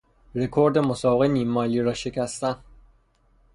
رکورد 0.35 0.77
مسابقهی 0.77 1.29
نیم 1.29 1.47
مایلی 1.47 1.81
را 1.81 1.93
شکستن 1.93 2.55